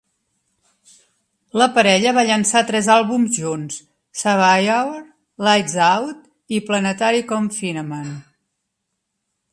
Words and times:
La 1.61 1.67
parella 1.75 2.13
va 2.19 2.23
llançar 2.29 2.63
tres 2.71 2.89
àlbums 2.95 3.37
junts: 3.43 3.77
Saviour, 4.23 4.97
Lights 5.49 5.79
Out 5.91 6.57
i 6.59 6.63
Planetary 6.71 7.25
Confinement. 7.37 8.13